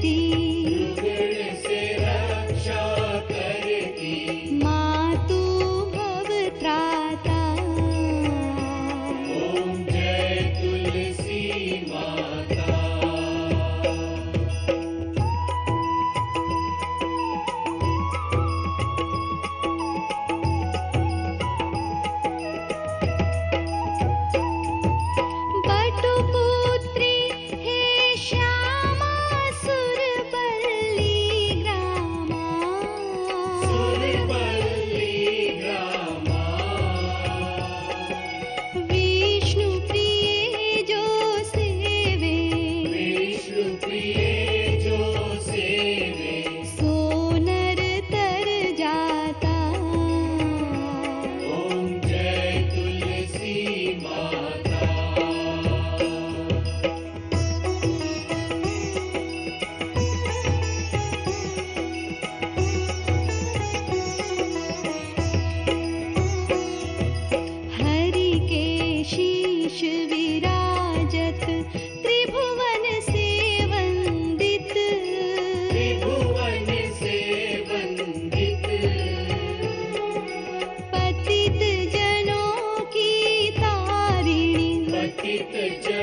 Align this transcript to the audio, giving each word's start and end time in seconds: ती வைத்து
ती 0.00 0.45
வைத்து 85.54 85.95